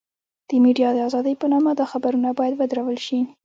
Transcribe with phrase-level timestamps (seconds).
[0.49, 3.19] د ميډيا د ازادۍ په نامه دا خبرونه بايد ودرول شي.